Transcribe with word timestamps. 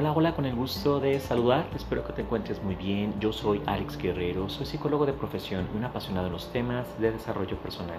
Hola, 0.00 0.12
hola, 0.12 0.32
con 0.32 0.44
el 0.44 0.54
gusto 0.54 1.00
de 1.00 1.18
saludar. 1.18 1.66
Espero 1.74 2.06
que 2.06 2.12
te 2.12 2.22
encuentres 2.22 2.62
muy 2.62 2.76
bien. 2.76 3.18
Yo 3.18 3.32
soy 3.32 3.60
Alex 3.66 3.98
Guerrero, 3.98 4.48
soy 4.48 4.64
psicólogo 4.64 5.06
de 5.06 5.12
profesión 5.12 5.66
y 5.74 5.76
un 5.76 5.82
apasionado 5.82 6.26
de 6.26 6.30
los 6.30 6.52
temas 6.52 6.86
de 7.00 7.10
desarrollo 7.10 7.56
personal. 7.56 7.98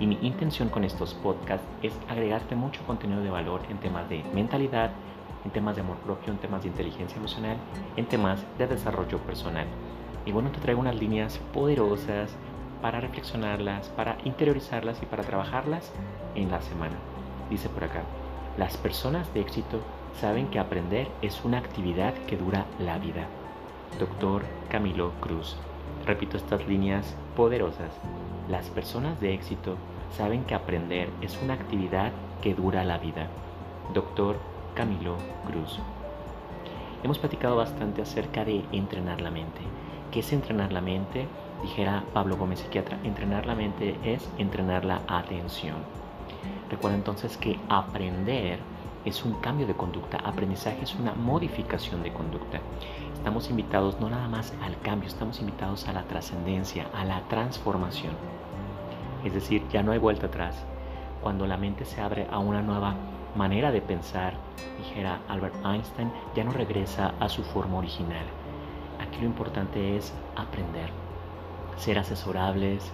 Y 0.00 0.08
mi 0.08 0.18
intención 0.22 0.68
con 0.68 0.82
estos 0.82 1.14
podcasts 1.14 1.64
es 1.84 1.92
agregarte 2.08 2.56
mucho 2.56 2.84
contenido 2.84 3.20
de 3.20 3.30
valor 3.30 3.60
en 3.70 3.78
temas 3.78 4.08
de 4.08 4.24
mentalidad, 4.34 4.90
en 5.44 5.52
temas 5.52 5.76
de 5.76 5.82
amor 5.82 5.98
propio, 5.98 6.32
en 6.32 6.40
temas 6.40 6.64
de 6.64 6.68
inteligencia 6.70 7.16
emocional, 7.16 7.58
en 7.96 8.06
temas 8.06 8.42
de 8.58 8.66
desarrollo 8.66 9.18
personal. 9.18 9.68
Y 10.24 10.32
bueno, 10.32 10.50
te 10.50 10.58
traigo 10.58 10.80
unas 10.80 10.96
líneas 10.96 11.38
poderosas 11.54 12.34
para 12.82 13.00
reflexionarlas, 13.00 13.88
para 13.90 14.18
interiorizarlas 14.24 15.00
y 15.00 15.06
para 15.06 15.22
trabajarlas 15.22 15.92
en 16.34 16.50
la 16.50 16.60
semana. 16.60 16.96
Dice 17.50 17.68
por 17.68 17.84
acá, 17.84 18.02
las 18.58 18.76
personas 18.78 19.32
de 19.32 19.42
éxito 19.42 19.80
saben 20.20 20.48
que 20.48 20.58
aprender 20.58 21.08
es 21.20 21.44
una 21.44 21.58
actividad 21.58 22.14
que 22.26 22.36
dura 22.36 22.64
la 22.78 22.98
vida. 22.98 23.26
Doctor 23.98 24.42
Camilo 24.70 25.12
Cruz. 25.20 25.56
Repito 26.06 26.36
estas 26.36 26.66
líneas 26.66 27.14
poderosas. 27.36 27.92
Las 28.48 28.68
personas 28.70 29.20
de 29.20 29.34
éxito 29.34 29.76
saben 30.16 30.44
que 30.44 30.54
aprender 30.54 31.10
es 31.20 31.38
una 31.42 31.54
actividad 31.54 32.12
que 32.40 32.54
dura 32.54 32.82
la 32.84 32.98
vida. 32.98 33.28
Doctor 33.92 34.36
Camilo 34.74 35.16
Cruz. 35.46 35.78
Hemos 37.02 37.18
platicado 37.18 37.56
bastante 37.56 38.02
acerca 38.02 38.44
de 38.44 38.64
entrenar 38.72 39.20
la 39.20 39.30
mente. 39.30 39.60
¿Qué 40.10 40.20
es 40.20 40.32
entrenar 40.32 40.72
la 40.72 40.80
mente? 40.80 41.26
Dijera 41.62 42.04
Pablo 42.14 42.36
Gómez, 42.36 42.60
psiquiatra, 42.60 42.98
entrenar 43.04 43.46
la 43.46 43.54
mente 43.54 43.96
es 44.02 44.26
entrenar 44.38 44.84
la 44.84 45.02
atención. 45.08 45.76
Recuerda 46.70 46.96
entonces 46.96 47.36
que 47.36 47.58
aprender 47.68 48.58
es 49.06 49.24
un 49.24 49.34
cambio 49.34 49.68
de 49.68 49.74
conducta, 49.74 50.18
aprendizaje 50.18 50.82
es 50.82 50.96
una 50.96 51.14
modificación 51.14 52.02
de 52.02 52.12
conducta. 52.12 52.60
Estamos 53.14 53.48
invitados 53.48 54.00
no 54.00 54.10
nada 54.10 54.26
más 54.28 54.52
al 54.62 54.78
cambio, 54.80 55.08
estamos 55.08 55.38
invitados 55.40 55.86
a 55.86 55.92
la 55.92 56.02
trascendencia, 56.02 56.88
a 56.92 57.04
la 57.04 57.20
transformación. 57.28 58.12
Es 59.24 59.32
decir, 59.32 59.62
ya 59.70 59.84
no 59.84 59.92
hay 59.92 59.98
vuelta 59.98 60.26
atrás. 60.26 60.56
Cuando 61.22 61.46
la 61.46 61.56
mente 61.56 61.84
se 61.84 62.00
abre 62.00 62.26
a 62.30 62.40
una 62.40 62.62
nueva 62.62 62.96
manera 63.36 63.70
de 63.70 63.80
pensar, 63.80 64.34
dijera 64.78 65.20
Albert 65.28 65.54
Einstein, 65.64 66.10
ya 66.34 66.42
no 66.42 66.50
regresa 66.50 67.14
a 67.20 67.28
su 67.28 67.44
forma 67.44 67.78
original. 67.78 68.26
Aquí 69.00 69.20
lo 69.20 69.26
importante 69.26 69.96
es 69.96 70.12
aprender, 70.34 70.90
ser 71.76 72.00
asesorables, 72.00 72.90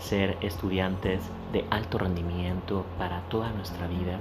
ser 0.00 0.36
estudiantes 0.40 1.20
de 1.52 1.64
alto 1.70 1.98
rendimiento 1.98 2.84
para 2.98 3.20
toda 3.28 3.50
nuestra 3.52 3.86
vida 3.86 4.18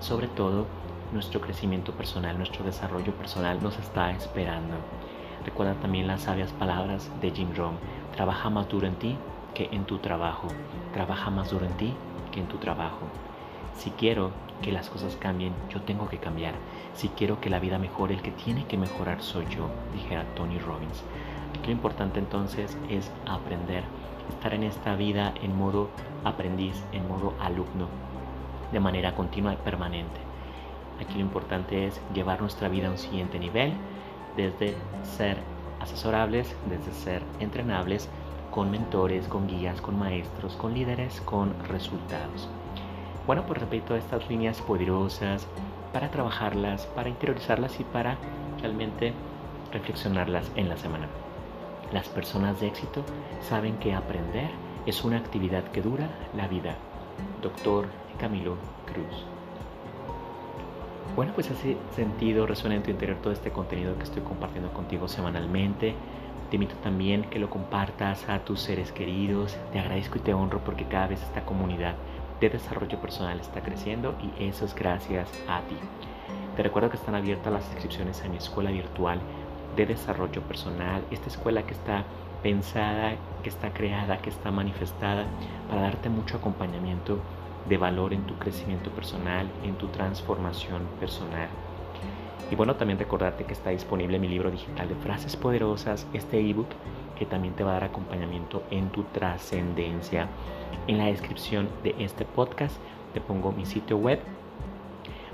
sobre 0.00 0.28
todo, 0.28 0.66
nuestro 1.12 1.40
crecimiento 1.40 1.92
personal, 1.92 2.38
nuestro 2.38 2.64
desarrollo 2.64 3.12
personal 3.14 3.60
nos 3.60 3.76
está 3.78 4.12
esperando. 4.12 4.74
Recuerda 5.44 5.74
también 5.74 6.06
las 6.06 6.22
sabias 6.22 6.52
palabras 6.52 7.10
de 7.20 7.32
Jim 7.32 7.48
Rohn. 7.56 7.76
Trabaja 8.14 8.48
más 8.48 8.68
duro 8.68 8.86
en 8.86 8.94
ti 8.94 9.16
que 9.54 9.68
en 9.72 9.84
tu 9.84 9.98
trabajo. 9.98 10.48
Trabaja 10.92 11.30
más 11.30 11.50
duro 11.50 11.66
en 11.66 11.72
ti 11.72 11.94
que 12.30 12.40
en 12.40 12.46
tu 12.46 12.58
trabajo. 12.58 13.00
Si 13.78 13.90
quiero 13.90 14.32
que 14.60 14.72
las 14.72 14.90
cosas 14.90 15.14
cambien, 15.14 15.54
yo 15.70 15.80
tengo 15.82 16.08
que 16.08 16.18
cambiar. 16.18 16.54
Si 16.94 17.08
quiero 17.10 17.40
que 17.40 17.48
la 17.48 17.60
vida 17.60 17.78
mejore, 17.78 18.14
el 18.14 18.22
que 18.22 18.32
tiene 18.32 18.66
que 18.66 18.76
mejorar 18.76 19.22
soy 19.22 19.46
yo, 19.46 19.68
dijera 19.94 20.24
Tony 20.34 20.58
Robbins. 20.58 21.04
Lo 21.64 21.70
importante 21.70 22.18
entonces 22.18 22.76
es 22.90 23.08
aprender, 23.24 23.84
estar 24.30 24.52
en 24.52 24.64
esta 24.64 24.96
vida 24.96 25.32
en 25.42 25.56
modo 25.56 25.90
aprendiz, 26.24 26.82
en 26.90 27.06
modo 27.06 27.34
alumno, 27.40 27.86
de 28.72 28.80
manera 28.80 29.14
continua 29.14 29.52
y 29.52 29.56
permanente. 29.58 30.18
Aquí 31.00 31.14
lo 31.14 31.20
importante 31.20 31.86
es 31.86 32.00
llevar 32.12 32.40
nuestra 32.40 32.68
vida 32.68 32.88
a 32.88 32.90
un 32.90 32.98
siguiente 32.98 33.38
nivel, 33.38 33.74
desde 34.36 34.74
ser 35.04 35.38
asesorables, 35.78 36.52
desde 36.68 36.92
ser 36.92 37.22
entrenables, 37.38 38.08
con 38.50 38.72
mentores, 38.72 39.28
con 39.28 39.46
guías, 39.46 39.80
con 39.80 39.96
maestros, 39.96 40.56
con 40.56 40.74
líderes, 40.74 41.20
con 41.20 41.54
resultados. 41.68 42.48
Bueno, 43.28 43.44
pues 43.46 43.60
repito 43.60 43.94
estas 43.94 44.26
líneas 44.30 44.62
poderosas 44.62 45.46
para 45.92 46.10
trabajarlas, 46.10 46.86
para 46.86 47.10
interiorizarlas 47.10 47.78
y 47.78 47.84
para 47.84 48.16
realmente 48.62 49.12
reflexionarlas 49.70 50.50
en 50.56 50.70
la 50.70 50.78
semana. 50.78 51.08
Las 51.92 52.08
personas 52.08 52.58
de 52.58 52.68
éxito 52.68 53.04
saben 53.42 53.76
que 53.80 53.92
aprender 53.92 54.48
es 54.86 55.04
una 55.04 55.18
actividad 55.18 55.62
que 55.64 55.82
dura 55.82 56.08
la 56.34 56.48
vida. 56.48 56.76
Doctor 57.42 57.88
Camilo 58.18 58.56
Cruz. 58.86 59.26
Bueno, 61.14 61.32
pues 61.34 61.50
hace 61.50 61.76
sentido, 61.94 62.46
resuena 62.46 62.76
en 62.76 62.82
tu 62.82 62.90
interior 62.90 63.18
todo 63.18 63.34
este 63.34 63.50
contenido 63.50 63.94
que 63.98 64.04
estoy 64.04 64.22
compartiendo 64.22 64.72
contigo 64.72 65.06
semanalmente. 65.06 65.94
Te 66.48 66.56
invito 66.56 66.76
también 66.76 67.24
que 67.24 67.38
lo 67.38 67.50
compartas 67.50 68.26
a 68.26 68.38
tus 68.38 68.60
seres 68.60 68.90
queridos. 68.90 69.58
Te 69.70 69.80
agradezco 69.80 70.16
y 70.16 70.22
te 70.22 70.32
honro 70.32 70.60
porque 70.60 70.86
cada 70.86 71.08
vez 71.08 71.22
esta 71.22 71.44
comunidad 71.44 71.94
de 72.40 72.50
desarrollo 72.50 73.00
personal 73.00 73.40
está 73.40 73.60
creciendo 73.60 74.14
y 74.22 74.44
eso 74.44 74.64
es 74.64 74.74
gracias 74.74 75.28
a 75.48 75.60
ti. 75.62 75.76
Te 76.56 76.62
recuerdo 76.62 76.90
que 76.90 76.96
están 76.96 77.14
abiertas 77.14 77.52
las 77.52 77.64
inscripciones 77.72 78.22
a 78.22 78.28
mi 78.28 78.36
escuela 78.36 78.70
virtual 78.70 79.20
de 79.76 79.86
desarrollo 79.86 80.42
personal, 80.42 81.02
esta 81.10 81.28
escuela 81.28 81.62
que 81.64 81.72
está 81.72 82.04
pensada, 82.42 83.16
que 83.42 83.48
está 83.48 83.72
creada, 83.72 84.18
que 84.18 84.30
está 84.30 84.50
manifestada 84.50 85.24
para 85.68 85.82
darte 85.82 86.08
mucho 86.08 86.36
acompañamiento 86.36 87.18
de 87.68 87.76
valor 87.76 88.12
en 88.12 88.24
tu 88.24 88.34
crecimiento 88.38 88.90
personal, 88.90 89.48
en 89.62 89.74
tu 89.76 89.88
transformación 89.88 90.82
personal. 90.98 91.48
Y 92.50 92.54
bueno, 92.54 92.76
también 92.76 92.98
recordarte 92.98 93.44
que 93.44 93.52
está 93.52 93.70
disponible 93.70 94.18
mi 94.18 94.28
libro 94.28 94.50
digital 94.50 94.88
de 94.88 94.94
frases 94.96 95.36
poderosas, 95.36 96.06
este 96.12 96.40
ebook 96.40 96.68
que 97.18 97.26
también 97.26 97.54
te 97.54 97.64
va 97.64 97.72
a 97.72 97.74
dar 97.74 97.84
acompañamiento 97.84 98.62
en 98.70 98.90
tu 98.90 99.02
trascendencia. 99.04 100.28
En 100.86 100.98
la 100.98 101.06
descripción 101.06 101.68
de 101.82 101.94
este 101.98 102.24
podcast 102.24 102.76
te 103.12 103.20
pongo 103.20 103.52
mi 103.52 103.66
sitio 103.66 103.96
web 103.96 104.20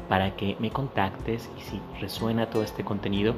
para 0.08 0.34
que 0.36 0.56
me 0.58 0.70
contactes 0.70 1.50
y 1.58 1.60
si 1.62 1.80
resuena 2.00 2.50
todo 2.50 2.62
este 2.62 2.84
contenido, 2.84 3.34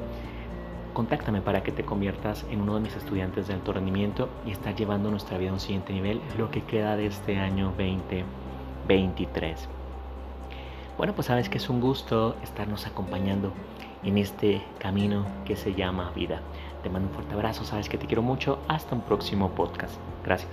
contáctame 0.93 1.41
para 1.41 1.61
que 1.61 1.71
te 1.71 1.83
conviertas 1.83 2.45
en 2.49 2.61
uno 2.61 2.75
de 2.75 2.81
mis 2.81 2.95
estudiantes 2.95 3.47
de 3.47 3.53
alto 3.53 3.73
rendimiento 3.73 4.29
y 4.45 4.51
estar 4.51 4.75
llevando 4.75 5.11
nuestra 5.11 5.37
vida 5.37 5.51
a 5.51 5.53
un 5.53 5.59
siguiente 5.59 5.93
nivel, 5.93 6.21
lo 6.37 6.49
que 6.49 6.61
queda 6.61 6.95
de 6.95 7.05
este 7.07 7.37
año 7.37 7.73
20 7.77 8.25
23. 8.87 9.67
Bueno, 10.97 11.13
pues 11.13 11.27
sabes 11.27 11.47
que 11.47 11.57
es 11.59 11.69
un 11.69 11.79
gusto 11.79 12.35
estarnos 12.43 12.87
acompañando 12.87 13.53
en 14.03 14.17
este 14.17 14.63
camino 14.79 15.25
que 15.45 15.55
se 15.55 15.73
llama 15.73 16.11
vida. 16.15 16.41
Te 16.81 16.89
mando 16.89 17.09
un 17.09 17.13
fuerte 17.13 17.33
abrazo, 17.33 17.65
sabes 17.65 17.87
que 17.87 17.97
te 17.97 18.07
quiero 18.07 18.23
mucho. 18.23 18.59
Hasta 18.67 18.95
un 18.95 19.01
próximo 19.01 19.51
podcast. 19.51 19.93
Gracias. 20.23 20.51